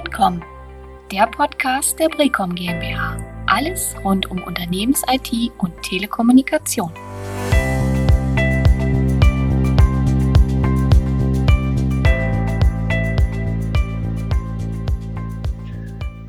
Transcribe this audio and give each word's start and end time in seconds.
Broadcom, 0.00 0.42
der 1.12 1.26
Podcast 1.26 1.98
der 1.98 2.08
Brecom 2.08 2.54
GmbH. 2.54 3.18
Alles 3.46 3.94
rund 4.02 4.30
um 4.30 4.42
Unternehmens-IT 4.42 5.52
und 5.58 5.82
Telekommunikation. 5.82 6.90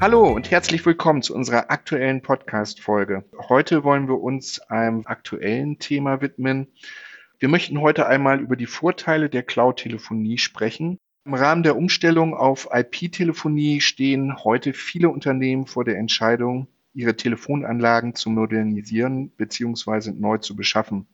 Hallo 0.01 0.27
und 0.27 0.51
herzlich 0.51 0.85
willkommen 0.85 1.21
zu 1.21 1.33
unserer 1.33 1.71
aktuellen 1.71 2.21
Podcast-Folge. 2.21 3.23
Heute 3.47 3.85
wollen 3.85 4.09
wir 4.09 4.19
uns 4.19 4.59
einem 4.59 5.03
aktuellen 5.05 5.79
Thema 5.79 6.19
widmen. 6.19 6.67
Wir 7.39 7.47
möchten 7.47 7.79
heute 7.79 8.05
einmal 8.05 8.41
über 8.41 8.57
die 8.57 8.67
Vorteile 8.67 9.29
der 9.29 9.43
Cloud-Telefonie 9.43 10.39
sprechen 10.39 10.99
im 11.25 11.33
Rahmen 11.35 11.63
der 11.63 11.77
Umstellung 11.77 12.33
auf 12.33 12.69
IP-Telefonie 12.71 13.81
stehen 13.81 14.43
heute 14.43 14.73
viele 14.73 15.09
Unternehmen 15.09 15.67
vor 15.67 15.83
der 15.83 15.97
Entscheidung, 15.97 16.67
ihre 16.93 17.15
Telefonanlagen 17.15 18.15
zu 18.15 18.29
modernisieren 18.29 19.29
bzw. 19.29 20.11
neu 20.11 20.39
zu 20.39 20.55
beschaffen. 20.55 21.07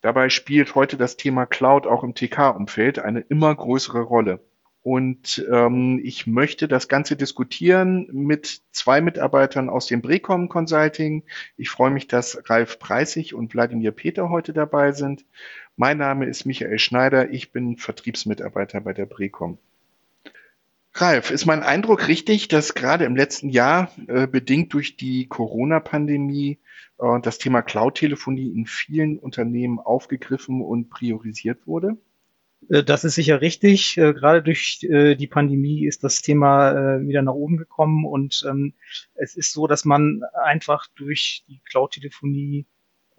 Dabei 0.00 0.28
spielt 0.28 0.74
heute 0.74 0.96
das 0.96 1.16
Thema 1.16 1.46
Cloud 1.46 1.86
auch 1.86 2.02
im 2.02 2.14
TK-Umfeld 2.14 2.98
eine 2.98 3.20
immer 3.20 3.54
größere 3.54 4.02
Rolle. 4.02 4.40
Und 4.82 5.42
ähm, 5.50 5.98
ich 6.04 6.26
möchte 6.26 6.68
das 6.68 6.88
Ganze 6.88 7.16
diskutieren 7.16 8.06
mit 8.12 8.60
zwei 8.70 9.00
Mitarbeitern 9.00 9.70
aus 9.70 9.86
dem 9.86 10.02
Brecom 10.02 10.50
Consulting. 10.50 11.22
Ich 11.56 11.70
freue 11.70 11.90
mich, 11.90 12.06
dass 12.06 12.38
Ralf 12.50 12.78
Preissig 12.78 13.34
und 13.34 13.54
Wladimir 13.54 13.92
Peter 13.92 14.28
heute 14.28 14.52
dabei 14.52 14.92
sind. 14.92 15.24
Mein 15.76 15.98
Name 15.98 16.26
ist 16.26 16.44
Michael 16.44 16.78
Schneider, 16.78 17.30
ich 17.30 17.50
bin 17.50 17.76
Vertriebsmitarbeiter 17.76 18.80
bei 18.80 18.92
der 18.92 19.06
Brecom. 19.06 19.58
Ralf, 20.92 21.32
ist 21.32 21.46
mein 21.46 21.64
Eindruck 21.64 22.06
richtig, 22.06 22.46
dass 22.46 22.74
gerade 22.74 23.04
im 23.04 23.16
letzten 23.16 23.48
Jahr, 23.48 23.90
äh, 24.06 24.28
bedingt 24.28 24.72
durch 24.72 24.96
die 24.96 25.26
Corona-Pandemie, 25.26 26.58
äh, 27.00 27.20
das 27.20 27.38
Thema 27.38 27.62
Cloud-Telefonie 27.62 28.52
in 28.52 28.66
vielen 28.66 29.18
Unternehmen 29.18 29.80
aufgegriffen 29.80 30.62
und 30.62 30.90
priorisiert 30.90 31.66
wurde? 31.66 31.96
Äh, 32.70 32.84
das 32.84 33.02
ist 33.02 33.16
sicher 33.16 33.40
richtig. 33.40 33.98
Äh, 33.98 34.14
gerade 34.14 34.42
durch 34.42 34.86
äh, 34.88 35.16
die 35.16 35.26
Pandemie 35.26 35.86
ist 35.86 36.04
das 36.04 36.22
Thema 36.22 37.00
wieder 37.00 37.22
nach 37.22 37.34
oben 37.34 37.56
gekommen 37.56 38.04
und 38.04 38.44
ähm, 38.48 38.74
es 39.14 39.34
ist 39.34 39.52
so, 39.52 39.66
dass 39.66 39.84
man 39.84 40.22
einfach 40.44 40.86
durch 40.94 41.44
die 41.48 41.60
Cloud-Telefonie 41.64 42.66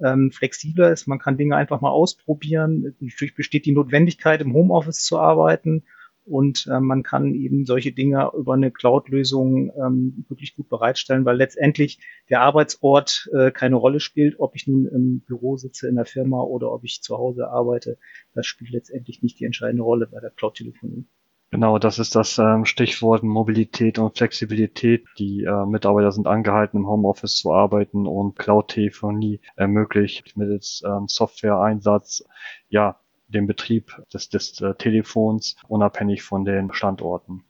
ähm, 0.04 0.32
flexibler 0.32 0.92
ist. 0.92 1.08
Man 1.08 1.20
kann 1.20 1.38
Dinge 1.38 1.56
einfach 1.56 1.82
mal 1.82 1.90
ausprobieren. 1.90 2.96
Natürlich 3.00 3.36
besteht 3.36 3.66
die 3.66 3.72
Notwendigkeit, 3.72 4.42
im 4.42 4.54
Homeoffice 4.54 5.04
zu 5.04 5.20
arbeiten. 5.20 5.84
Und 6.26 6.68
äh, 6.72 6.80
man 6.80 7.04
kann 7.04 7.36
eben 7.36 7.68
solche 7.68 7.92
Dinge 7.92 8.32
über 8.36 8.56
eine 8.56 8.72
Cloud-Lösung 8.72 9.72
ähm, 9.78 10.26
wirklich 10.28 10.56
gut 10.56 10.70
bereitstellen, 10.70 11.24
weil 11.24 11.38
letztendlich 11.38 12.00
der 12.30 12.42
Arbeitsort 12.42 13.30
äh, 13.32 13.52
keine 13.52 13.76
Rolle 13.76 14.00
spielt, 14.00 14.40
ob 14.40 14.56
ich 14.56 14.66
nun 14.66 14.88
im 14.88 15.20
Büro 15.20 15.56
sitze 15.58 15.88
in 15.88 15.96
der 15.96 16.06
Firma 16.06 16.42
oder 16.42 16.72
ob 16.72 16.84
ich 16.84 17.04
zu 17.04 17.18
Hause 17.18 17.50
arbeite. 17.50 18.00
Das 18.34 18.48
spielt 18.48 18.72
letztendlich 18.72 19.22
nicht 19.22 19.40
die 19.40 19.46
entscheidende 19.46 19.84
Rolle 19.84 20.08
bei 20.08 20.20
der 20.20 20.32
Cloud-Telefonie. 20.32 21.06
Genau, 21.52 21.80
das 21.80 22.00
ist 22.00 22.16
das 22.16 22.38
ähm, 22.38 22.66
Stichwort 22.66 23.24
Mobilität 23.24 23.98
und 24.00 24.18
Flexibilität. 24.18 25.06
Die 25.18 25.44
äh, 25.44 25.66
Mitarbeiter 25.66 26.12
sind 26.12 26.28
angehalten, 26.28 26.78
im 26.78 26.88
Homeoffice 26.88 27.36
zu 27.36 27.54
arbeiten 27.54 28.08
und 28.08 28.38
Cloud-Telefonie 28.38 29.40
ermöglicht 29.56 30.36
mittels 30.36 30.84
ähm, 30.86 31.08
Software-Einsatz 31.08 32.26
ja 32.68 33.00
den 33.28 33.48
Betrieb 33.48 34.02
des, 34.14 34.30
des 34.30 34.60
äh, 34.62 34.76
Telefons 34.76 35.56
unabhängig 35.68 36.24
von 36.24 36.46
den 36.46 36.74
Standorten. 36.74 37.44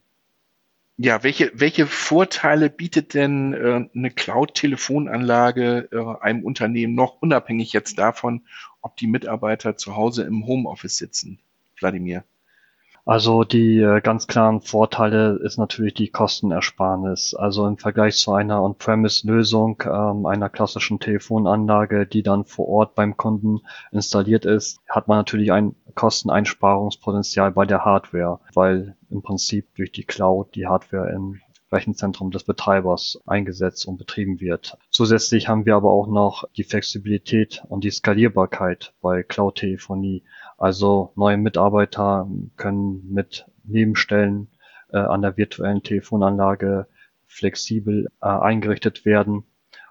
Ja, 0.98 1.22
welche, 1.22 1.52
welche 1.54 1.86
Vorteile 1.86 2.70
bietet 2.70 3.12
denn 3.12 3.52
äh, 3.52 3.88
eine 3.94 4.10
Cloud-Telefonanlage 4.10 5.88
äh, 5.92 6.22
einem 6.22 6.42
Unternehmen 6.42 6.94
noch, 6.94 7.20
unabhängig 7.20 7.74
jetzt 7.74 7.98
davon, 7.98 8.46
ob 8.80 8.96
die 8.96 9.06
Mitarbeiter 9.06 9.76
zu 9.76 9.94
Hause 9.94 10.22
im 10.22 10.46
Homeoffice 10.46 10.96
sitzen? 10.96 11.40
Wladimir. 11.78 12.24
Also 13.08 13.44
die 13.44 13.78
äh, 13.78 14.00
ganz 14.00 14.26
klaren 14.26 14.60
Vorteile 14.60 15.38
ist 15.44 15.58
natürlich 15.58 15.94
die 15.94 16.08
Kostenersparnis. 16.08 17.34
Also 17.34 17.64
im 17.68 17.78
Vergleich 17.78 18.16
zu 18.16 18.32
einer 18.32 18.60
On-Premise-Lösung, 18.64 19.80
ähm, 19.86 20.26
einer 20.26 20.48
klassischen 20.48 20.98
Telefonanlage, 20.98 22.04
die 22.04 22.24
dann 22.24 22.44
vor 22.44 22.66
Ort 22.66 22.96
beim 22.96 23.16
Kunden 23.16 23.60
installiert 23.92 24.44
ist, 24.44 24.80
hat 24.88 25.06
man 25.06 25.18
natürlich 25.18 25.52
ein 25.52 25.76
Kosteneinsparungspotenzial 25.94 27.52
bei 27.52 27.64
der 27.64 27.84
Hardware, 27.84 28.40
weil 28.54 28.96
im 29.08 29.22
Prinzip 29.22 29.72
durch 29.76 29.92
die 29.92 30.04
Cloud 30.04 30.56
die 30.56 30.66
Hardware 30.66 31.08
im 31.10 31.40
Rechenzentrum 31.70 32.30
des 32.30 32.44
Betreibers 32.44 33.20
eingesetzt 33.26 33.86
und 33.86 33.98
betrieben 33.98 34.40
wird. 34.40 34.78
Zusätzlich 34.90 35.48
haben 35.48 35.66
wir 35.66 35.76
aber 35.76 35.90
auch 35.90 36.06
noch 36.06 36.44
die 36.56 36.64
Flexibilität 36.64 37.62
und 37.68 37.84
die 37.84 37.90
Skalierbarkeit 37.90 38.94
bei 39.00 39.22
Cloud-Telefonie. 39.22 40.24
Also 40.56 41.12
neue 41.16 41.36
Mitarbeiter 41.36 42.28
können 42.56 43.12
mit 43.12 43.46
Nebenstellen 43.64 44.48
äh, 44.90 44.98
an 44.98 45.22
der 45.22 45.36
virtuellen 45.36 45.82
Telefonanlage 45.82 46.86
flexibel 47.26 48.08
äh, 48.22 48.26
eingerichtet 48.26 49.04
werden 49.04 49.44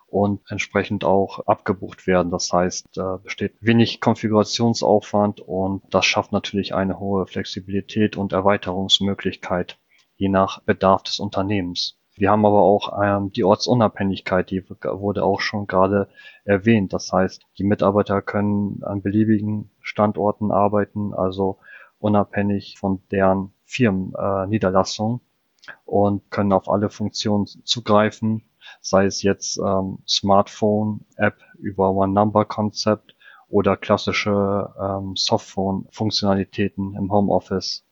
und 0.08 0.42
entsprechend 0.50 1.04
auch 1.04 1.46
abgebucht 1.48 2.08
werden. 2.08 2.32
Das 2.32 2.52
heißt, 2.52 2.98
äh, 2.98 3.18
besteht 3.22 3.56
wenig 3.60 4.00
Konfigurationsaufwand 4.00 5.42
und 5.42 5.84
das 5.92 6.06
schafft 6.06 6.32
natürlich 6.32 6.74
eine 6.74 7.00
hohe 7.00 7.28
Flexibilität 7.28 8.18
und 8.18 8.34
Erweiterungsmöglichkeit, 8.34 9.78
je 10.16 10.30
nach 10.30 10.62
Bedarf 10.62 11.04
des 11.04 11.20
Unternehmens. 11.20 12.00
Wir 12.18 12.32
haben 12.32 12.46
aber 12.46 12.62
auch 12.62 13.02
ähm, 13.04 13.32
die 13.34 13.44
Ortsunabhängigkeit, 13.44 14.50
die 14.50 14.64
wurde 14.70 15.24
auch 15.24 15.42
schon 15.42 15.68
gerade 15.68 16.08
erwähnt. 16.46 16.94
Das 16.94 17.12
heißt, 17.12 17.46
die 17.58 17.66
Mitarbeiter 17.66 18.22
können 18.22 18.82
an 18.84 19.02
beliebigen 19.02 19.70
Standorten 19.82 20.52
arbeiten, 20.52 21.14
also 21.14 21.58
unabhängig 22.00 22.78
von 22.80 23.02
deren 23.12 23.52
Firmenniederlassung 23.66 25.20
äh, 25.68 25.72
und 25.84 26.32
können 26.32 26.54
auf 26.54 26.70
alle 26.70 26.90
Funktionen 26.90 27.48
zugreifen, 27.48 28.44
sei 28.80 29.06
es 29.06 29.22
jetzt 29.22 29.58
ähm, 29.58 30.00
Smartphone-App 30.08 31.38
über 31.60 31.92
One-Number-Konzept 31.92 33.16
oder 33.50 33.76
klassische 33.76 34.74
ähm, 34.80 35.18
Softphone-Funktionalitäten 35.18 36.96
im 36.96 37.12
Homeoffice. 37.12 37.84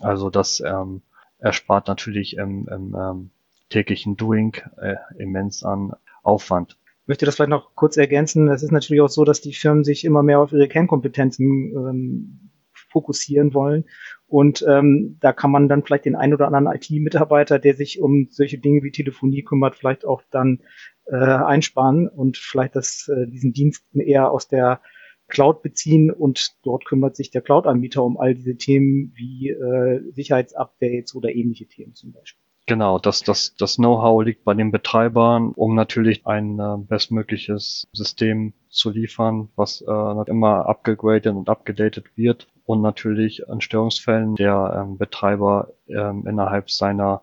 Also 0.00 0.30
das 0.30 0.60
ähm, 0.60 1.02
erspart 1.38 1.88
natürlich 1.88 2.36
im, 2.36 2.68
im 2.68 2.94
ähm, 2.94 3.30
täglichen 3.68 4.16
Doing 4.16 4.56
äh, 4.80 4.96
immens 5.18 5.62
an 5.62 5.92
Aufwand. 6.22 6.78
Ich 7.02 7.08
möchte 7.08 7.26
das 7.26 7.36
vielleicht 7.36 7.50
noch 7.50 7.74
kurz 7.74 7.96
ergänzen. 7.96 8.48
Es 8.48 8.62
ist 8.62 8.72
natürlich 8.72 9.00
auch 9.00 9.08
so, 9.08 9.24
dass 9.24 9.40
die 9.40 9.54
Firmen 9.54 9.84
sich 9.84 10.04
immer 10.04 10.22
mehr 10.22 10.40
auf 10.40 10.52
ihre 10.52 10.68
Kernkompetenzen 10.68 11.72
ähm, 11.74 12.50
fokussieren 12.90 13.54
wollen. 13.54 13.84
Und 14.26 14.64
ähm, 14.68 15.16
da 15.20 15.32
kann 15.32 15.50
man 15.50 15.68
dann 15.68 15.82
vielleicht 15.82 16.04
den 16.04 16.16
einen 16.16 16.34
oder 16.34 16.46
anderen 16.46 16.74
IT-Mitarbeiter, 16.74 17.58
der 17.58 17.74
sich 17.74 18.00
um 18.00 18.28
solche 18.30 18.58
Dinge 18.58 18.82
wie 18.82 18.90
Telefonie 18.90 19.42
kümmert, 19.42 19.76
vielleicht 19.76 20.04
auch 20.04 20.22
dann 20.30 20.60
äh, 21.06 21.16
einsparen 21.16 22.08
und 22.08 22.36
vielleicht 22.36 22.76
das, 22.76 23.08
äh, 23.08 23.26
diesen 23.26 23.52
Dienst 23.52 23.84
eher 23.94 24.30
aus 24.30 24.48
der 24.48 24.80
Cloud 25.28 25.62
beziehen 25.62 26.10
und 26.10 26.56
dort 26.62 26.84
kümmert 26.86 27.16
sich 27.16 27.30
der 27.30 27.42
Cloud-Anbieter 27.42 28.02
um 28.02 28.18
all 28.18 28.34
diese 28.34 28.56
Themen 28.56 29.12
wie 29.14 29.50
äh, 29.50 30.00
Sicherheitsupdates 30.12 31.14
oder 31.14 31.34
ähnliche 31.34 31.66
Themen 31.66 31.94
zum 31.94 32.12
Beispiel. 32.12 32.47
Genau, 32.68 32.98
das, 32.98 33.22
das, 33.22 33.56
das 33.56 33.76
Know-how 33.76 34.22
liegt 34.22 34.44
bei 34.44 34.52
den 34.52 34.70
Betreibern, 34.70 35.52
um 35.56 35.74
natürlich 35.74 36.26
ein 36.26 36.58
äh, 36.60 36.76
bestmögliches 36.76 37.88
System 37.92 38.52
zu 38.68 38.90
liefern, 38.90 39.48
was 39.56 39.80
äh, 39.80 40.30
immer 40.30 40.66
abgegradet 40.66 41.34
und 41.34 41.48
abgedatet 41.48 42.14
wird 42.16 42.46
und 42.66 42.82
natürlich 42.82 43.48
an 43.48 43.62
Störungsfällen 43.62 44.34
der 44.34 44.84
ähm, 44.84 44.98
Betreiber 44.98 45.72
ähm, 45.88 46.26
innerhalb 46.26 46.70
seiner 46.70 47.22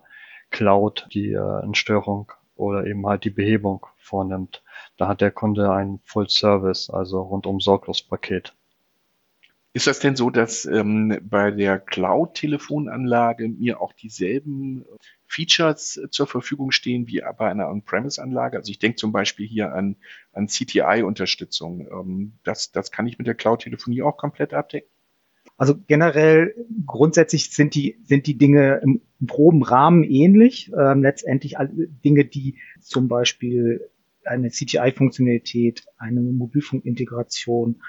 Cloud 0.50 1.06
die 1.14 1.32
äh, 1.32 1.74
Störung 1.74 2.32
oder 2.56 2.84
eben 2.84 3.06
halt 3.06 3.22
die 3.22 3.30
Behebung 3.30 3.86
vornimmt. 3.98 4.64
Da 4.96 5.06
hat 5.06 5.20
der 5.20 5.30
Kunde 5.30 5.70
ein 5.70 6.00
Full 6.02 6.28
Service, 6.28 6.90
also 6.90 7.22
rundum 7.22 7.60
sorglos 7.60 8.02
Paket. 8.02 8.52
Ist 9.76 9.86
das 9.86 9.98
denn 9.98 10.16
so, 10.16 10.30
dass 10.30 10.64
ähm, 10.64 11.18
bei 11.20 11.50
der 11.50 11.78
Cloud-Telefonanlage 11.78 13.46
mir 13.46 13.78
auch 13.78 13.92
dieselben 13.92 14.86
Features 15.26 15.98
äh, 15.98 16.08
zur 16.08 16.26
Verfügung 16.26 16.70
stehen 16.70 17.08
wie 17.08 17.22
bei 17.36 17.50
einer 17.50 17.68
On-Premise-Anlage? 17.68 18.56
Also 18.56 18.70
ich 18.70 18.78
denke 18.78 18.96
zum 18.96 19.12
Beispiel 19.12 19.46
hier 19.46 19.74
an, 19.74 19.96
an 20.32 20.46
CTI-Unterstützung. 20.46 21.86
Ähm, 21.92 22.38
das, 22.42 22.72
das 22.72 22.90
kann 22.90 23.06
ich 23.06 23.18
mit 23.18 23.26
der 23.26 23.34
Cloud-Telefonie 23.34 24.00
auch 24.00 24.16
komplett 24.16 24.54
abdecken? 24.54 24.88
Also 25.58 25.74
generell 25.76 26.54
grundsätzlich 26.86 27.50
sind 27.50 27.74
die, 27.74 27.98
sind 28.02 28.26
die 28.26 28.38
Dinge 28.38 28.80
im 28.82 29.02
groben 29.26 29.62
Rahmen 29.62 30.04
ähnlich. 30.04 30.72
Ähm, 30.72 31.02
letztendlich 31.02 31.58
alle 31.58 31.88
Dinge, 32.02 32.24
die 32.24 32.56
zum 32.80 33.08
Beispiel 33.08 33.90
eine 34.24 34.48
CTI-Funktionalität, 34.48 35.84
eine 35.98 36.22
Mobilfunkintegration, 36.22 37.82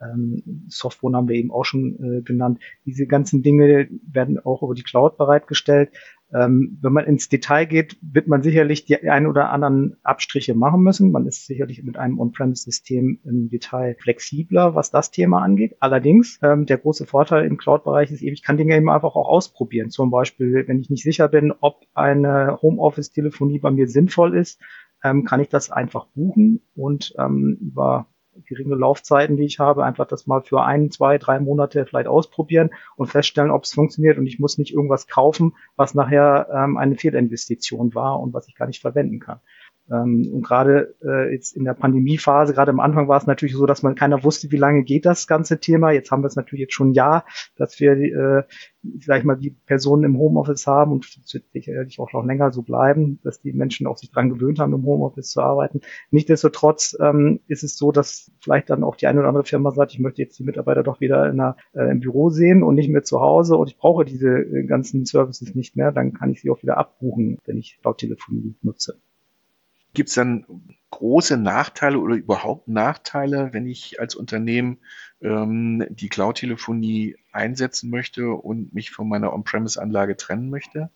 ähm, 0.00 0.66
Software 0.68 1.12
haben 1.12 1.28
wir 1.28 1.36
eben 1.36 1.50
auch 1.50 1.64
schon 1.64 1.96
äh, 2.02 2.22
genannt. 2.22 2.60
Diese 2.84 3.06
ganzen 3.06 3.42
Dinge 3.42 3.88
werden 4.10 4.38
auch 4.38 4.62
über 4.62 4.74
die 4.74 4.82
Cloud 4.82 5.16
bereitgestellt. 5.16 5.90
Ähm, 6.32 6.78
wenn 6.80 6.92
man 6.92 7.06
ins 7.06 7.28
Detail 7.28 7.64
geht, 7.64 7.98
wird 8.00 8.28
man 8.28 8.42
sicherlich 8.42 8.84
die 8.84 9.08
ein 9.08 9.26
oder 9.26 9.50
anderen 9.50 9.96
Abstriche 10.04 10.54
machen 10.54 10.82
müssen. 10.82 11.10
Man 11.10 11.26
ist 11.26 11.46
sicherlich 11.46 11.82
mit 11.82 11.96
einem 11.96 12.20
On-Premise-System 12.20 13.20
im 13.24 13.48
Detail 13.48 13.96
flexibler, 13.98 14.76
was 14.76 14.92
das 14.92 15.10
Thema 15.10 15.42
angeht. 15.42 15.76
Allerdings, 15.80 16.38
ähm, 16.42 16.66
der 16.66 16.78
große 16.78 17.06
Vorteil 17.06 17.46
im 17.46 17.56
Cloud-Bereich 17.56 18.12
ist 18.12 18.22
eben, 18.22 18.34
ich 18.34 18.44
kann 18.44 18.56
Dinge 18.56 18.76
eben 18.76 18.88
einfach 18.88 19.16
auch 19.16 19.28
ausprobieren. 19.28 19.90
Zum 19.90 20.10
Beispiel, 20.10 20.64
wenn 20.68 20.78
ich 20.78 20.88
nicht 20.88 21.02
sicher 21.02 21.26
bin, 21.26 21.52
ob 21.60 21.84
eine 21.94 22.58
Homeoffice-Telefonie 22.62 23.58
bei 23.58 23.72
mir 23.72 23.88
sinnvoll 23.88 24.36
ist, 24.36 24.60
ähm, 25.02 25.24
kann 25.24 25.40
ich 25.40 25.48
das 25.48 25.70
einfach 25.70 26.06
buchen 26.14 26.60
und 26.76 27.12
ähm, 27.18 27.58
über 27.60 28.06
geringe 28.46 28.74
Laufzeiten, 28.74 29.36
die 29.36 29.44
ich 29.44 29.58
habe, 29.58 29.84
einfach 29.84 30.06
das 30.06 30.26
mal 30.26 30.42
für 30.42 30.62
ein, 30.62 30.90
zwei, 30.90 31.18
drei 31.18 31.40
Monate 31.40 31.86
vielleicht 31.86 32.08
ausprobieren 32.08 32.70
und 32.96 33.08
feststellen, 33.08 33.50
ob 33.50 33.64
es 33.64 33.72
funktioniert 33.72 34.18
und 34.18 34.26
ich 34.26 34.38
muss 34.38 34.58
nicht 34.58 34.72
irgendwas 34.72 35.06
kaufen, 35.06 35.54
was 35.76 35.94
nachher 35.94 36.48
ähm, 36.52 36.76
eine 36.76 36.96
Fehlinvestition 36.96 37.94
war 37.94 38.20
und 38.20 38.32
was 38.32 38.48
ich 38.48 38.54
gar 38.54 38.66
nicht 38.66 38.80
verwenden 38.80 39.20
kann. 39.20 39.40
Ähm, 39.90 40.30
und 40.32 40.42
gerade 40.42 40.94
äh, 41.02 41.32
jetzt 41.32 41.56
in 41.56 41.64
der 41.64 41.74
Pandemiephase, 41.74 42.54
gerade 42.54 42.70
am 42.70 42.80
Anfang 42.80 43.08
war 43.08 43.18
es 43.18 43.26
natürlich 43.26 43.54
so, 43.54 43.66
dass 43.66 43.82
man 43.82 43.94
keiner 43.94 44.22
wusste, 44.22 44.50
wie 44.50 44.56
lange 44.56 44.84
geht 44.84 45.04
das 45.04 45.26
ganze 45.26 45.58
Thema. 45.58 45.90
Jetzt 45.90 46.10
haben 46.10 46.22
wir 46.22 46.28
es 46.28 46.36
natürlich 46.36 46.62
jetzt 46.62 46.74
schon 46.74 46.90
ein 46.90 46.94
Jahr, 46.94 47.24
dass 47.56 47.80
wir, 47.80 47.92
äh, 47.92 48.42
sag 49.00 49.24
mal, 49.24 49.36
die 49.36 49.50
Personen 49.50 50.04
im 50.04 50.18
Homeoffice 50.18 50.66
haben 50.66 50.92
und 50.92 51.04
es 51.04 51.34
wird 51.34 51.44
sicherlich 51.52 51.98
auch 51.98 52.12
noch 52.12 52.24
länger 52.24 52.52
so 52.52 52.62
bleiben, 52.62 53.18
dass 53.24 53.40
die 53.40 53.52
Menschen 53.52 53.86
auch 53.86 53.98
sich 53.98 54.10
dran 54.10 54.30
gewöhnt 54.30 54.58
haben, 54.58 54.72
im 54.72 54.84
Homeoffice 54.84 55.30
zu 55.30 55.42
arbeiten. 55.42 55.80
Nichtsdestotrotz 56.10 56.96
ähm, 57.00 57.40
ist 57.48 57.64
es 57.64 57.76
so, 57.76 57.92
dass 57.92 58.30
vielleicht 58.40 58.70
dann 58.70 58.84
auch 58.84 58.96
die 58.96 59.06
eine 59.06 59.20
oder 59.20 59.28
andere 59.28 59.44
Firma 59.44 59.72
sagt, 59.72 59.92
ich 59.92 59.98
möchte 59.98 60.22
jetzt 60.22 60.38
die 60.38 60.44
Mitarbeiter 60.44 60.82
doch 60.82 61.00
wieder 61.00 61.28
in 61.28 61.36
der, 61.36 61.56
äh, 61.74 61.90
im 61.90 62.00
Büro 62.00 62.30
sehen 62.30 62.62
und 62.62 62.76
nicht 62.76 62.88
mehr 62.88 63.02
zu 63.02 63.20
Hause 63.20 63.56
und 63.56 63.68
ich 63.68 63.76
brauche 63.76 64.04
diese 64.04 64.28
äh, 64.28 64.64
ganzen 64.64 65.04
Services 65.04 65.54
nicht 65.54 65.76
mehr, 65.76 65.92
dann 65.92 66.12
kann 66.12 66.30
ich 66.30 66.40
sie 66.40 66.50
auch 66.50 66.62
wieder 66.62 66.78
abbuchen, 66.78 67.38
wenn 67.44 67.58
ich 67.58 67.80
laut 67.82 67.98
Telefonie 67.98 68.54
nutze. 68.62 69.00
Gibt 69.92 70.08
es 70.08 70.14
dann 70.14 70.46
große 70.90 71.36
Nachteile 71.36 71.98
oder 71.98 72.14
überhaupt 72.16 72.68
Nachteile, 72.68 73.52
wenn 73.52 73.66
ich 73.66 74.00
als 74.00 74.14
Unternehmen 74.14 74.78
ähm, 75.20 75.86
die 75.90 76.08
Cloud-Telefonie 76.08 77.16
einsetzen 77.32 77.90
möchte 77.90 78.30
und 78.30 78.74
mich 78.74 78.90
von 78.90 79.08
meiner 79.08 79.32
On-Premise-Anlage 79.32 80.16
trennen 80.16 80.50
möchte? 80.50 80.90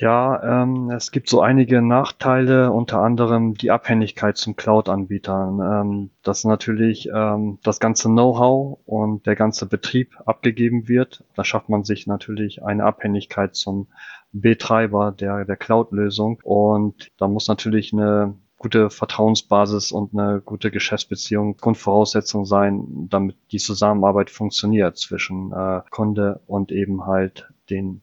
Ja, 0.00 0.62
ähm, 0.62 0.90
es 0.90 1.10
gibt 1.10 1.28
so 1.28 1.40
einige 1.40 1.82
Nachteile, 1.82 2.70
unter 2.70 3.00
anderem 3.00 3.54
die 3.54 3.72
Abhängigkeit 3.72 4.36
zum 4.36 4.54
Cloud-Anbietern. 4.54 5.60
Ähm, 5.60 6.10
dass 6.22 6.44
natürlich 6.44 7.08
ähm, 7.12 7.58
das 7.64 7.80
ganze 7.80 8.08
Know-how 8.08 8.78
und 8.86 9.26
der 9.26 9.34
ganze 9.34 9.66
Betrieb 9.66 10.14
abgegeben 10.24 10.86
wird. 10.86 11.24
Da 11.34 11.42
schafft 11.42 11.68
man 11.68 11.82
sich 11.82 12.06
natürlich 12.06 12.62
eine 12.62 12.84
Abhängigkeit 12.84 13.56
zum 13.56 13.88
Betreiber 14.30 15.10
der, 15.10 15.44
der 15.44 15.56
Cloud-Lösung. 15.56 16.40
Und 16.44 17.10
da 17.18 17.26
muss 17.26 17.48
natürlich 17.48 17.92
eine 17.92 18.36
gute 18.56 18.90
Vertrauensbasis 18.90 19.90
und 19.90 20.16
eine 20.16 20.40
gute 20.40 20.70
Geschäftsbeziehung 20.70 21.56
Grundvoraussetzung 21.56 22.44
sein, 22.44 23.08
damit 23.10 23.36
die 23.50 23.58
Zusammenarbeit 23.58 24.30
funktioniert 24.30 24.96
zwischen 24.96 25.50
äh, 25.50 25.80
Kunde 25.90 26.40
und 26.46 26.70
eben 26.70 27.04
halt 27.04 27.52
den 27.68 28.02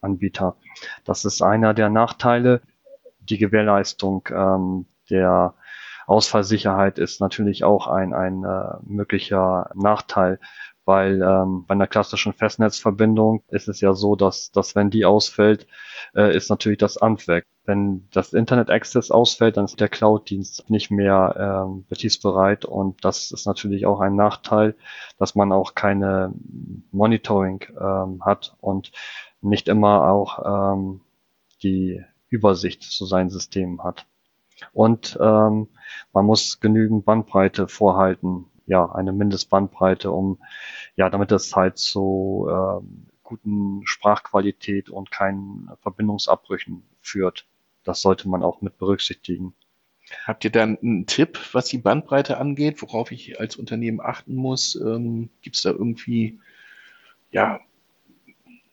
Cloud-Anbieter. 0.00 0.56
Das 1.04 1.24
ist 1.24 1.42
einer 1.42 1.74
der 1.74 1.90
Nachteile. 1.90 2.62
Die 3.20 3.38
Gewährleistung 3.38 4.28
ähm, 4.30 4.86
der 5.10 5.54
Ausfallsicherheit 6.06 6.98
ist 6.98 7.20
natürlich 7.20 7.64
auch 7.64 7.88
ein, 7.88 8.14
ein 8.14 8.44
äh, 8.44 8.76
möglicher 8.84 9.70
Nachteil, 9.74 10.38
weil 10.84 11.20
ähm, 11.20 11.64
bei 11.66 11.74
einer 11.74 11.88
klassischen 11.88 12.32
Festnetzverbindung 12.32 13.42
ist 13.48 13.66
es 13.66 13.80
ja 13.80 13.92
so, 13.92 14.14
dass, 14.14 14.52
dass 14.52 14.76
wenn 14.76 14.90
die 14.90 15.04
ausfällt, 15.04 15.66
äh, 16.14 16.36
ist 16.36 16.48
natürlich 16.48 16.78
das 16.78 16.96
Amt 16.98 17.26
weg. 17.26 17.44
Wenn 17.64 18.08
das 18.12 18.32
Internet 18.32 18.70
Access 18.70 19.10
ausfällt, 19.10 19.56
dann 19.56 19.64
ist 19.64 19.80
der 19.80 19.88
Cloud-Dienst 19.88 20.70
nicht 20.70 20.92
mehr 20.92 21.64
ähm, 21.66 21.84
betriebsbereit 21.88 22.64
und 22.64 23.04
das 23.04 23.32
ist 23.32 23.44
natürlich 23.44 23.86
auch 23.86 23.98
ein 23.98 24.14
Nachteil, 24.14 24.76
dass 25.18 25.34
man 25.34 25.50
auch 25.50 25.74
keine 25.74 26.32
Monitoring 26.92 27.64
ähm, 27.80 28.22
hat 28.24 28.54
und 28.60 28.92
nicht 29.48 29.68
immer 29.68 30.08
auch 30.08 30.74
ähm, 30.74 31.00
die 31.62 32.02
Übersicht 32.28 32.82
zu 32.82 33.06
seinen 33.06 33.30
Systemen 33.30 33.82
hat. 33.82 34.06
Und 34.72 35.18
ähm, 35.20 35.68
man 36.12 36.24
muss 36.24 36.60
genügend 36.60 37.04
Bandbreite 37.04 37.68
vorhalten, 37.68 38.46
ja, 38.66 38.90
eine 38.90 39.12
Mindestbandbreite, 39.12 40.10
um, 40.10 40.38
ja, 40.96 41.08
damit 41.10 41.30
es 41.32 41.54
halt 41.54 41.78
zu 41.78 42.48
ähm, 42.50 43.06
guten 43.22 43.82
Sprachqualität 43.86 44.88
und 44.88 45.10
keinen 45.10 45.70
Verbindungsabbrüchen 45.82 46.82
führt. 47.00 47.46
Das 47.84 48.00
sollte 48.00 48.28
man 48.28 48.42
auch 48.42 48.62
mit 48.62 48.78
berücksichtigen. 48.78 49.54
Habt 50.24 50.44
ihr 50.44 50.50
dann 50.50 50.78
einen 50.78 51.06
Tipp, 51.06 51.38
was 51.52 51.66
die 51.66 51.78
Bandbreite 51.78 52.38
angeht, 52.38 52.80
worauf 52.80 53.10
ich 53.10 53.40
als 53.40 53.56
Unternehmen 53.56 54.00
achten 54.00 54.34
muss? 54.34 54.76
Ähm, 54.76 55.30
Gibt 55.42 55.56
es 55.56 55.62
da 55.62 55.70
irgendwie, 55.70 56.40
ja, 57.30 57.60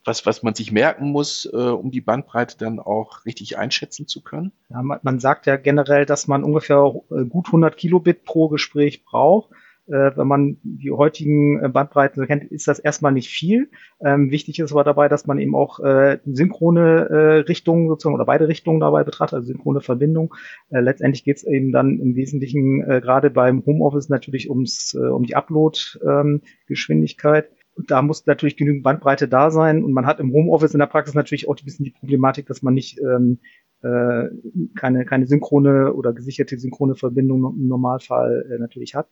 was, 0.06 0.26
was 0.26 0.44
man 0.44 0.54
sich 0.54 0.72
merken 0.72 1.12
muss, 1.12 1.50
äh, 1.52 1.58
um 1.58 1.92
die 1.92 2.02
Bandbreite 2.02 2.58
dann 2.58 2.80
auch 2.80 3.26
richtig 3.26 3.58
einschätzen 3.58 4.08
zu 4.08 4.22
können? 4.22 4.52
Ja, 4.70 4.82
man, 4.82 5.00
man 5.04 5.20
sagt 5.20 5.46
ja 5.46 5.56
generell, 5.56 6.06
dass 6.06 6.28
man 6.28 6.44
ungefähr 6.44 6.94
äh, 7.12 7.24
gut 7.26 7.48
100 7.48 7.78
Kilobit 7.78 8.26
pro 8.26 8.50
Gespräch 8.50 9.06
braucht. 9.06 9.52
Äh, 9.88 10.12
wenn 10.16 10.28
man 10.28 10.58
die 10.64 10.92
heutigen 10.92 11.62
äh, 11.62 11.68
Bandbreiten 11.68 12.26
kennt, 12.26 12.46
ist 12.46 12.70
das 12.70 12.80
erstmal 12.80 13.12
nicht 13.12 13.30
viel. 13.30 13.70
Ähm, 14.00 14.32
wichtig 14.32 14.60
ist 14.60 14.72
aber 14.72 14.86
dabei, 14.86 15.10
dass 15.10 15.28
man 15.28 15.40
eben 15.40 15.56
auch 15.56 15.82
äh, 15.82 16.20
synchrone 16.26 17.10
äh, 17.10 17.40
Richtungen 17.40 17.90
sozusagen 17.90 18.16
oder 18.16 18.24
beide 18.26 18.48
Richtungen 18.48 18.80
dabei 18.80 19.04
betrachtet, 19.04 19.36
also 19.36 19.48
synchrone 19.48 19.82
Verbindung. 19.82 20.34
Letztendlich 20.70 21.26
geht 21.26 21.36
es 21.38 21.44
eben 21.44 21.74
dann 21.74 22.00
im 22.00 22.16
Wesentlichen 22.16 22.90
äh, 22.90 23.02
gerade 23.02 23.30
beim 23.30 23.66
Homeoffice 23.66 24.08
natürlich 24.08 24.50
ums 24.50 24.94
äh, 24.94 25.00
um 25.00 25.26
die 25.26 25.36
Upload-Geschwindigkeit. 25.36 27.50
Ähm, 27.50 27.56
da 27.76 28.02
muss 28.02 28.26
natürlich 28.26 28.58
genügend 28.58 28.84
Bandbreite 28.84 29.28
da 29.28 29.52
sein. 29.52 29.84
Und 29.84 29.94
man 29.94 30.06
hat 30.06 30.20
im 30.20 30.32
Homeoffice 30.32 30.74
in 30.74 30.80
der 30.80 30.88
Praxis 30.88 31.16
natürlich 31.16 31.48
auch 31.48 31.56
ein 31.56 31.66
bisschen 31.66 31.86
die 31.86 31.92
Problematik, 31.92 32.46
dass 32.46 32.62
man 32.62 32.74
nicht 32.74 33.00
ähm, 33.00 33.40
äh, 33.82 34.30
keine, 34.76 35.06
keine 35.06 35.28
synchrone 35.28 35.94
oder 35.94 36.14
gesicherte 36.14 36.58
synchrone 36.58 36.96
Verbindung 36.96 37.56
im 37.58 37.68
Normalfall 37.68 38.46
äh, 38.50 38.60
natürlich 38.60 38.96
hat. 38.96 39.08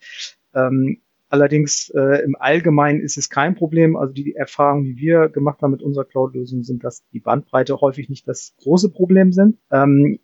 Ähm, 0.54 1.02
allerdings 1.30 1.92
äh, 1.96 2.24
im 2.24 2.36
Allgemeinen 2.40 3.02
ist 3.02 3.18
es 3.18 3.30
kein 3.30 3.56
Problem. 3.56 3.96
Also 3.96 4.14
die 4.14 4.36
Erfahrungen, 4.36 4.84
die 4.84 4.98
wir 4.98 5.30
gemacht 5.30 5.62
haben 5.62 5.72
mit 5.72 5.82
unserer 5.82 6.06
Cloud-Lösung, 6.06 6.64
sind, 6.64 6.84
dass 6.84 7.06
die 7.10 7.20
Bandbreite 7.20 7.80
häufig 7.82 8.10
nicht 8.10 8.28
das 8.28 8.54
große 8.62 8.92
Problem 8.92 9.32
sind. 9.32 9.58
Ähm, 9.72 10.20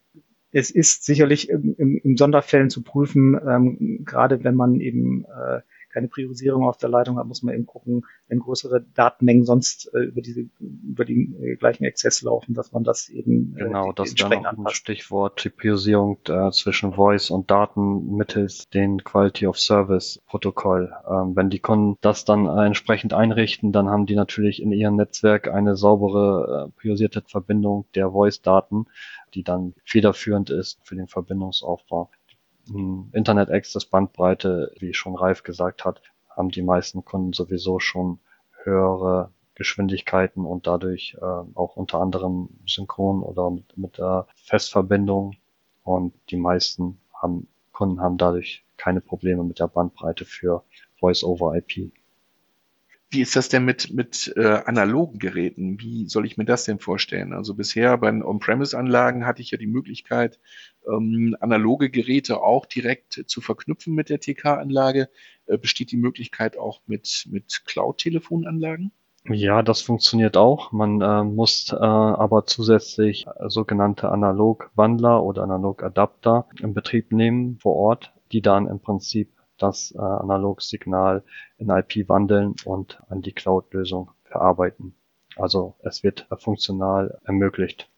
es 0.51 0.71
ist 0.71 1.05
sicherlich 1.05 1.49
im, 1.49 1.75
im, 1.77 1.97
im 2.03 2.17
Sonderfällen 2.17 2.69
zu 2.69 2.83
prüfen, 2.83 3.39
ähm, 3.45 4.03
gerade 4.05 4.43
wenn 4.43 4.55
man 4.55 4.79
eben 4.79 5.25
äh, 5.25 5.61
keine 5.97 6.09
Priorisierung 6.09 6.67
auf 6.67 6.77
der 6.77 6.89
Leitung 6.89 7.17
hat, 7.17 7.25
muss 7.25 7.41
man 7.41 7.55
eben 7.55 7.65
gucken, 7.65 8.05
wenn 8.27 8.37
größere 8.37 8.85
Datenmengen 8.93 9.45
sonst 9.45 9.91
äh, 9.95 10.03
über 10.03 10.21
diese 10.21 10.47
über 10.59 11.05
die 11.05 11.33
äh, 11.41 11.55
gleichen 11.55 11.85
Exzess 11.85 12.21
laufen, 12.21 12.53
dass 12.53 12.71
man 12.71 12.83
das 12.83 13.09
eben 13.09 13.55
äh, 13.57 13.63
genau, 13.63 13.91
das 13.93 14.09
ist 14.09 14.21
dann 14.21 14.45
auch 14.45 14.53
ein 14.53 14.69
Stichwort 14.69 15.43
die 15.43 15.49
Priorisierung 15.49 16.19
äh, 16.29 16.51
zwischen 16.51 16.93
Voice 16.93 17.31
und 17.31 17.49
Daten 17.49 18.15
mittels 18.15 18.69
den 18.69 19.03
Quality 19.03 19.47
of 19.47 19.57
Service 19.57 20.21
Protokoll. 20.27 20.93
Ähm, 21.09 21.35
wenn 21.35 21.49
die 21.49 21.59
Kunden 21.59 21.97
das 22.01 22.25
dann 22.25 22.45
entsprechend 22.45 23.13
einrichten, 23.13 23.71
dann 23.71 23.89
haben 23.89 24.05
die 24.05 24.15
natürlich 24.15 24.61
in 24.61 24.71
ihrem 24.71 24.97
Netzwerk 24.97 25.47
eine 25.47 25.75
saubere 25.75 26.67
äh, 26.67 26.79
priorisierte 26.79 27.23
Verbindung 27.25 27.85
der 27.95 28.11
Voice-Daten, 28.11 28.85
die 29.33 29.41
dann 29.41 29.73
federführend 29.83 30.51
ist 30.51 30.79
für 30.83 30.95
den 30.95 31.07
Verbindungsaufbau. 31.07 32.11
Internet 32.69 33.49
Access 33.49 33.85
Bandbreite, 33.85 34.71
wie 34.79 34.93
schon 34.93 35.15
Ralf 35.15 35.43
gesagt 35.43 35.85
hat, 35.85 36.01
haben 36.29 36.49
die 36.49 36.61
meisten 36.61 37.03
Kunden 37.03 37.33
sowieso 37.33 37.79
schon 37.79 38.19
höhere 38.63 39.31
Geschwindigkeiten 39.55 40.45
und 40.45 40.67
dadurch 40.67 41.17
äh, 41.19 41.25
auch 41.25 41.75
unter 41.75 41.99
anderem 41.99 42.49
synchron 42.67 43.23
oder 43.23 43.49
mit, 43.49 43.77
mit 43.77 43.97
der 43.97 44.27
Festverbindung. 44.35 45.35
Und 45.83 46.13
die 46.29 46.37
meisten 46.37 46.99
haben, 47.13 47.47
Kunden 47.71 48.01
haben 48.01 48.17
dadurch 48.17 48.63
keine 48.77 49.01
Probleme 49.01 49.43
mit 49.43 49.59
der 49.59 49.67
Bandbreite 49.67 50.25
für 50.25 50.63
Voice 50.99 51.23
over 51.23 51.55
IP. 51.55 51.91
Wie 53.09 53.21
ist 53.21 53.37
das 53.37 53.47
denn 53.47 53.63
mit, 53.63 53.93
mit 53.93 54.33
äh, 54.35 54.61
analogen 54.65 55.17
Geräten? 55.17 55.79
Wie 55.79 56.07
soll 56.07 56.25
ich 56.25 56.35
mir 56.35 56.43
das 56.43 56.65
denn 56.65 56.79
vorstellen? 56.79 57.31
Also 57.31 57.53
bisher 57.53 57.97
bei 57.97 58.11
den 58.11 58.21
On-Premise-Anlagen 58.21 59.25
hatte 59.25 59.41
ich 59.41 59.51
ja 59.51 59.57
die 59.57 59.65
Möglichkeit, 59.67 60.39
ähm, 60.85 61.37
analoge 61.39 61.89
Geräte 61.89 62.41
auch 62.41 62.65
direkt 62.65 63.23
zu 63.27 63.39
verknüpfen 63.39 63.95
mit 63.95 64.09
der 64.09 64.19
TK-Anlage. 64.19 65.09
Äh, 65.45 65.57
besteht 65.57 65.91
die 65.91 65.97
Möglichkeit 65.97 66.57
auch 66.57 66.81
mit, 66.85 67.27
mit 67.31 67.63
Cloud-Telefonanlagen? 67.65 68.91
Ja, 69.29 69.61
das 69.61 69.81
funktioniert 69.81 70.35
auch. 70.35 70.73
Man 70.73 71.01
äh, 71.01 71.23
muss 71.23 71.71
äh, 71.71 71.75
aber 71.75 72.45
zusätzlich 72.45 73.25
sogenannte 73.47 74.09
Analog-Wandler 74.09 75.23
oder 75.23 75.43
Analog-Adapter 75.43 76.47
in 76.61 76.73
Betrieb 76.73 77.13
nehmen 77.13 77.57
vor 77.57 77.75
Ort, 77.75 78.13
die 78.33 78.41
dann 78.41 78.67
im 78.67 78.81
Prinzip 78.81 79.36
das 79.57 79.91
äh, 79.91 79.99
Analogsignal 79.99 81.23
in 81.57 81.69
IP 81.69 82.07
wandeln 82.09 82.55
und 82.65 83.01
an 83.09 83.21
die 83.21 83.33
Cloud-Lösung 83.33 84.11
verarbeiten. 84.23 84.95
Also 85.35 85.75
es 85.83 86.03
wird 86.03 86.27
funktional 86.39 87.19
ermöglicht. 87.23 87.89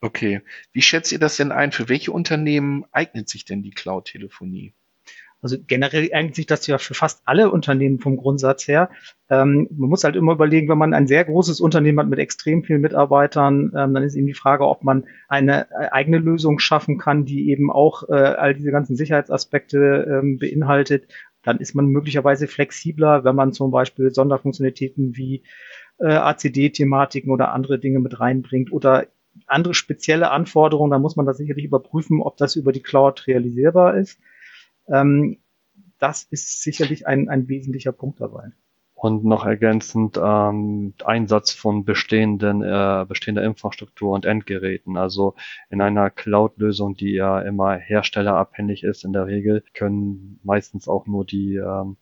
Okay. 0.00 0.42
Wie 0.72 0.82
schätzt 0.82 1.12
ihr 1.12 1.18
das 1.18 1.36
denn 1.36 1.50
ein? 1.50 1.72
Für 1.72 1.88
welche 1.88 2.12
Unternehmen 2.12 2.84
eignet 2.92 3.28
sich 3.28 3.44
denn 3.46 3.62
die 3.62 3.70
Cloud-Telefonie? 3.70 4.74
Also 5.44 5.58
generell 5.66 6.08
eignet 6.14 6.34
sich 6.34 6.46
das 6.46 6.66
ja 6.66 6.78
für 6.78 6.94
fast 6.94 7.20
alle 7.26 7.50
Unternehmen 7.50 7.98
vom 7.98 8.16
Grundsatz 8.16 8.66
her. 8.66 8.88
Ähm, 9.28 9.68
man 9.76 9.90
muss 9.90 10.02
halt 10.02 10.16
immer 10.16 10.32
überlegen, 10.32 10.70
wenn 10.70 10.78
man 10.78 10.94
ein 10.94 11.06
sehr 11.06 11.22
großes 11.22 11.60
Unternehmen 11.60 12.00
hat 12.00 12.08
mit 12.08 12.18
extrem 12.18 12.64
vielen 12.64 12.80
Mitarbeitern, 12.80 13.70
ähm, 13.76 13.92
dann 13.92 14.02
ist 14.02 14.14
eben 14.14 14.26
die 14.26 14.32
Frage, 14.32 14.66
ob 14.66 14.84
man 14.84 15.04
eine 15.28 15.70
äh, 15.70 15.90
eigene 15.90 16.16
Lösung 16.16 16.60
schaffen 16.60 16.96
kann, 16.96 17.26
die 17.26 17.50
eben 17.50 17.70
auch 17.70 18.08
äh, 18.08 18.14
all 18.14 18.54
diese 18.54 18.70
ganzen 18.70 18.96
Sicherheitsaspekte 18.96 20.20
ähm, 20.22 20.38
beinhaltet. 20.38 21.12
Dann 21.42 21.58
ist 21.58 21.74
man 21.74 21.88
möglicherweise 21.88 22.46
flexibler, 22.46 23.24
wenn 23.24 23.36
man 23.36 23.52
zum 23.52 23.70
Beispiel 23.70 24.12
Sonderfunktionalitäten 24.12 25.14
wie 25.14 25.42
äh, 25.98 26.06
ACD-Thematiken 26.06 27.30
oder 27.30 27.52
andere 27.52 27.78
Dinge 27.78 28.00
mit 28.00 28.18
reinbringt 28.18 28.72
oder 28.72 29.08
andere 29.46 29.74
spezielle 29.74 30.30
Anforderungen, 30.30 30.90
dann 30.90 31.02
muss 31.02 31.16
man 31.16 31.26
das 31.26 31.36
sicherlich 31.36 31.66
überprüfen, 31.66 32.22
ob 32.22 32.38
das 32.38 32.56
über 32.56 32.72
die 32.72 32.82
Cloud 32.82 33.26
realisierbar 33.26 33.98
ist. 33.98 34.18
Ähm, 34.88 35.38
das 35.98 36.24
ist 36.24 36.62
sicherlich 36.62 37.06
ein, 37.06 37.28
ein 37.28 37.48
wesentlicher 37.48 37.92
Punkt 37.92 38.20
dabei. 38.20 38.50
Und 38.94 39.24
noch 39.24 39.44
ergänzend 39.44 40.18
ähm, 40.22 40.94
Einsatz 41.04 41.52
von 41.52 41.84
bestehenden, 41.84 42.62
äh, 42.62 43.04
bestehender 43.06 43.44
Infrastruktur 43.44 44.12
und 44.12 44.24
Endgeräten. 44.24 44.96
Also 44.96 45.34
in 45.68 45.82
einer 45.82 46.08
Cloud-Lösung, 46.08 46.94
die 46.94 47.12
ja 47.12 47.40
immer 47.40 47.74
herstellerabhängig 47.76 48.82
ist 48.82 49.04
in 49.04 49.12
der 49.12 49.26
Regel, 49.26 49.62
können 49.74 50.40
meistens 50.42 50.88
auch 50.88 51.06
nur 51.06 51.26
die 51.26 51.56
ähm, 51.56 51.96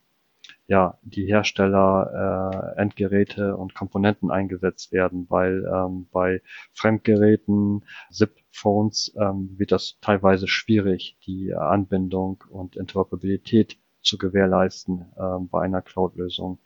ja, 0.67 0.99
die 1.03 1.27
Hersteller 1.27 2.75
äh, 2.77 2.81
Endgeräte 2.81 3.57
und 3.57 3.75
Komponenten 3.75 4.31
eingesetzt 4.31 4.93
werden, 4.93 5.27
weil 5.29 5.65
ähm, 5.65 6.07
bei 6.13 6.41
Fremdgeräten, 6.73 7.85
SIP-Phones 8.11 9.15
ähm, 9.19 9.55
wird 9.59 9.73
das 9.73 9.99
teilweise 10.01 10.49
schwierig, 10.49 11.17
die 11.27 11.55
Anbindung 11.55 12.45
und 12.49 12.77
Interoperabilität 12.77 13.77
zu 14.03 14.19
gewährleisten 14.19 15.07
ähm, 15.19 15.49
bei 15.49 15.63
einer 15.63 15.83
Cloud-Lösung. 15.83 16.59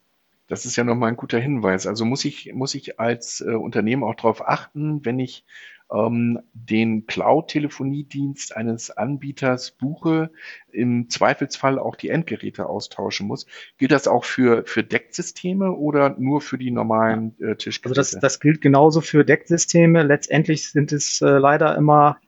Das 0.49 0.65
ist 0.65 0.77
ja 0.77 0.85
nochmal 0.85 1.11
ein 1.11 1.17
guter 1.17 1.41
Hinweis. 1.41 1.87
Also 1.87 2.05
muss 2.05 2.25
ich, 2.25 2.53
muss 2.55 2.75
ich 2.75 3.01
als 3.01 3.41
äh, 3.41 3.55
Unternehmen 3.55 4.05
auch 4.05 4.15
darauf 4.15 4.47
achten, 4.47 5.05
wenn 5.05 5.19
ich 5.19 5.45
ähm, 5.93 6.41
den 6.53 7.07
Cloud-Telefoniedienst 7.07 8.57
eines 8.57 8.91
Anbieters 8.91 9.73
buche, 9.73 10.31
im 10.73 11.09
Zweifelsfall 11.09 11.79
auch 11.79 11.97
die 11.97 12.09
Endgeräte 12.09 12.67
austauschen 12.67 13.27
muss. 13.27 13.47
Gilt 13.79 13.93
das 13.93 14.09
auch 14.09 14.25
für, 14.25 14.65
für 14.67 14.83
Decksysteme 14.83 15.73
oder 15.73 16.17
nur 16.19 16.41
für 16.41 16.59
die 16.59 16.71
normalen 16.71 17.37
äh, 17.41 17.57
Tischgeräte? 17.57 18.01
Also 18.01 18.17
das, 18.17 18.21
das 18.21 18.41
gilt 18.41 18.61
genauso 18.61 19.01
für 19.01 19.25
Decksysteme. 19.25 20.03
Letztendlich 20.03 20.71
sind 20.71 20.93
es 20.93 21.21
äh, 21.21 21.27
leider 21.27 21.77
immer 21.77 22.19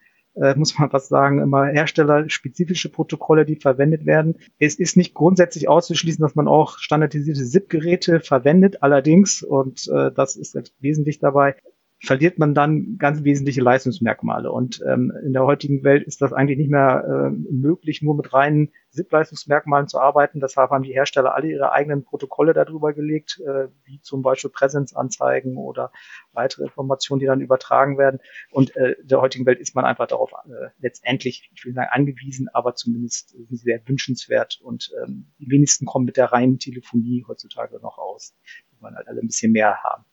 äh, 0.41 0.55
muss 0.55 0.79
man 0.79 0.93
was 0.93 1.09
sagen, 1.09 1.41
immer 1.41 1.67
herstellerspezifische 1.67 2.91
Protokolle, 2.91 3.45
die 3.45 3.57
verwendet 3.57 4.07
werden. 4.07 4.37
Es 4.59 4.77
ist 4.77 4.97
nicht 4.97 5.15
grundsätzlich 5.15 5.69
auszuschließen, 5.69 6.23
dass 6.23 6.37
man 6.37 6.47
auch 6.47 6.79
standardisierte 6.79 7.45
SIP-Geräte 7.45 8.21
verwendet. 8.21 8.83
Allerdings, 8.83 9.43
und 9.43 9.89
äh, 9.89 10.13
das 10.13 10.37
ist 10.37 10.57
wesentlich 10.79 11.19
dabei, 11.19 11.57
verliert 12.01 12.39
man 12.39 12.55
dann 12.55 12.97
ganz 12.97 13.25
wesentliche 13.25 13.61
Leistungsmerkmale. 13.61 14.53
Und 14.53 14.81
ähm, 14.87 15.13
in 15.25 15.33
der 15.33 15.45
heutigen 15.45 15.83
Welt 15.83 16.07
ist 16.07 16.23
das 16.23 16.33
eigentlich 16.33 16.59
nicht 16.59 16.71
mehr 16.71 17.05
äh, 17.05 17.31
möglich, 17.53 18.03
nur 18.03 18.17
mit 18.17 18.33
reinen 18.33 18.71
SIP-Leistungsmerkmalen 18.91 19.89
zu 19.89 19.99
arbeiten. 19.99 20.39
Deshalb 20.41 20.71
haben 20.71 20.85
die 20.85 20.93
Hersteller 20.93 21.35
alle 21.35 21.49
ihre 21.49 21.73
eigenen 21.73 22.05
Protokolle 22.05 22.53
darüber 22.53 22.93
gelegt, 22.93 23.41
äh, 23.45 23.69
wie 23.85 24.01
zum 24.01 24.23
Beispiel 24.23 24.51
Präsenzanzeigen 24.51 25.57
oder 25.57 25.91
weitere 26.33 26.65
Informationen, 26.65 27.19
die 27.19 27.27
dann 27.27 27.41
übertragen 27.41 27.99
werden. 27.99 28.21
Und 28.53 28.77
äh, 28.77 28.93
in 28.93 29.09
der 29.09 29.21
heutigen 29.21 29.45
Welt 29.47 29.59
ist 29.59 29.75
man 29.75 29.85
einfach 29.85 30.07
darauf 30.07 30.31
äh, 30.33 30.69
letztendlich, 30.79 31.51
ich 31.53 31.65
will 31.65 31.75
sagen, 31.75 31.91
angewiesen, 31.91 32.49
aber 32.53 32.77
zumindest 32.77 33.37
sehr 33.51 33.81
wünschenswert. 33.87 34.61
Und 34.63 34.93
ähm, 35.03 35.33
die 35.41 35.51
wenigsten 35.51 35.85
kommen 35.85 36.05
mit 36.05 36.17
der 36.17 36.27
reinen 36.27 36.61
Telefonie 36.61 37.25
heutzutage 37.27 37.81
noch 37.81 37.99
aus. 37.99 38.37
Die 38.73 38.81
wollen 38.81 38.95
halt 38.95 39.09
alle 39.09 39.21
ein 39.21 39.27
bisschen 39.27 39.51
mehr 39.51 39.83
haben. 39.83 40.05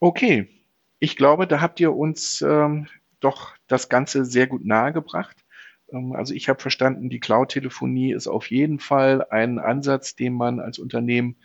Okay, 0.00 0.57
ich 0.98 1.16
glaube, 1.16 1.46
da 1.46 1.60
habt 1.60 1.80
ihr 1.80 1.94
uns 1.94 2.42
ähm, 2.42 2.86
doch 3.20 3.54
das 3.66 3.88
Ganze 3.88 4.24
sehr 4.24 4.46
gut 4.46 4.64
nahegebracht. 4.64 5.36
Ähm, 5.92 6.12
also 6.12 6.34
ich 6.34 6.48
habe 6.48 6.60
verstanden, 6.60 7.08
die 7.08 7.20
Cloud-Telefonie 7.20 8.12
ist 8.12 8.28
auf 8.28 8.50
jeden 8.50 8.78
Fall 8.78 9.26
ein 9.30 9.58
Ansatz, 9.58 10.14
den 10.14 10.34
man 10.34 10.60
als 10.60 10.78
Unternehmen 10.78 11.36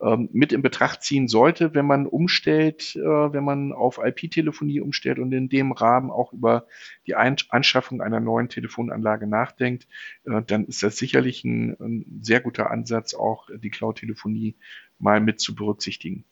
ähm, 0.00 0.28
mit 0.32 0.52
in 0.52 0.62
Betracht 0.62 1.02
ziehen 1.02 1.28
sollte, 1.28 1.74
wenn 1.74 1.86
man 1.86 2.06
umstellt, 2.06 2.96
äh, 2.96 3.00
wenn 3.00 3.44
man 3.44 3.72
auf 3.72 3.98
IP-Telefonie 4.02 4.80
umstellt 4.80 5.18
und 5.18 5.32
in 5.32 5.48
dem 5.48 5.72
Rahmen 5.72 6.10
auch 6.10 6.32
über 6.32 6.66
die 7.06 7.14
ein 7.14 7.36
Anschaffung 7.48 8.00
einer 8.00 8.20
neuen 8.20 8.48
Telefonanlage 8.48 9.26
nachdenkt, 9.26 9.88
äh, 10.24 10.42
dann 10.42 10.66
ist 10.66 10.82
das 10.82 10.96
sicherlich 10.96 11.44
ein, 11.44 11.76
ein 11.80 12.20
sehr 12.22 12.40
guter 12.40 12.70
Ansatz, 12.70 13.14
auch 13.14 13.48
die 13.56 13.70
Cloud-Telefonie 13.70 14.56
mal 14.98 15.20
mit 15.20 15.40
zu 15.40 15.54
berücksichtigen. 15.54 16.24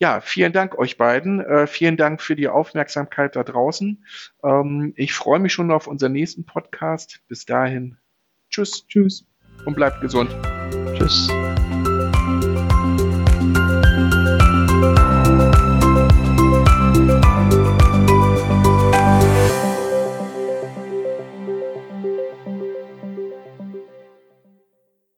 Ja, 0.00 0.20
vielen 0.20 0.52
Dank 0.52 0.78
euch 0.78 0.96
beiden. 0.96 1.40
Äh, 1.40 1.66
vielen 1.66 1.96
Dank 1.96 2.22
für 2.22 2.36
die 2.36 2.48
Aufmerksamkeit 2.48 3.34
da 3.34 3.42
draußen. 3.42 4.04
Ähm, 4.44 4.92
ich 4.96 5.12
freue 5.12 5.40
mich 5.40 5.52
schon 5.52 5.72
auf 5.72 5.86
unseren 5.88 6.12
nächsten 6.12 6.44
Podcast. 6.44 7.20
Bis 7.26 7.44
dahin. 7.46 7.96
Tschüss. 8.48 8.86
Tschüss. 8.86 9.26
Und 9.64 9.74
bleibt 9.74 10.00
gesund. 10.00 10.30
Tschüss. 10.94 11.28